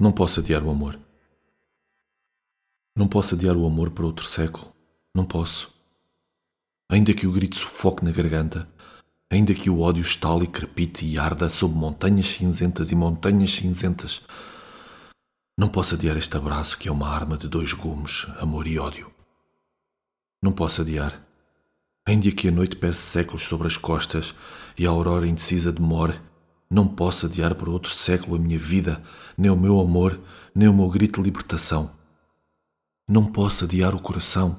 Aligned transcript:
Não 0.00 0.12
posso 0.12 0.40
adiar 0.40 0.62
o 0.62 0.70
amor. 0.70 0.98
Não 2.96 3.06
posso 3.06 3.34
adiar 3.34 3.54
o 3.54 3.66
amor 3.66 3.90
para 3.90 4.06
outro 4.06 4.24
século. 4.24 4.72
Não 5.14 5.26
posso. 5.26 5.70
Ainda 6.90 7.12
que 7.12 7.26
o 7.26 7.32
grito 7.32 7.56
sufoque 7.56 8.02
na 8.02 8.10
garganta, 8.10 8.66
ainda 9.30 9.52
que 9.52 9.68
o 9.68 9.80
ódio 9.80 10.00
estale 10.00 10.44
e 10.44 10.48
crepite 10.48 11.04
e 11.04 11.18
arda 11.18 11.50
sob 11.50 11.74
montanhas 11.74 12.24
cinzentas 12.24 12.90
e 12.90 12.94
montanhas 12.94 13.50
cinzentas, 13.50 14.22
não 15.58 15.68
posso 15.68 15.94
adiar 15.96 16.16
este 16.16 16.34
abraço 16.34 16.78
que 16.78 16.88
é 16.88 16.92
uma 16.92 17.10
arma 17.10 17.36
de 17.36 17.46
dois 17.46 17.74
gumes, 17.74 18.26
amor 18.38 18.66
e 18.66 18.78
ódio. 18.78 19.12
Não 20.42 20.50
posso 20.50 20.80
adiar. 20.80 21.22
Ainda 22.08 22.30
que 22.30 22.48
a 22.48 22.50
noite 22.50 22.76
pese 22.76 22.96
séculos 22.96 23.42
sobre 23.42 23.66
as 23.66 23.76
costas 23.76 24.34
e 24.78 24.86
a 24.86 24.88
aurora 24.88 25.26
indecisa 25.26 25.70
demore, 25.70 26.18
não 26.70 26.86
posso 26.86 27.26
adiar 27.26 27.56
por 27.56 27.68
outro 27.68 27.92
século 27.92 28.36
a 28.36 28.38
minha 28.38 28.58
vida, 28.58 29.02
nem 29.36 29.50
o 29.50 29.56
meu 29.56 29.80
amor, 29.80 30.20
nem 30.54 30.68
o 30.68 30.72
meu 30.72 30.88
grito 30.88 31.20
de 31.20 31.24
libertação. 31.24 31.90
Não 33.08 33.24
posso 33.24 33.64
adiar 33.64 33.92
o 33.92 33.98
coração. 33.98 34.56